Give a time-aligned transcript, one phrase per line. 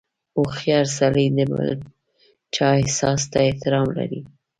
[0.35, 1.69] •هوښیار سړی د بل
[2.55, 4.21] چا احساس ته احترام لري.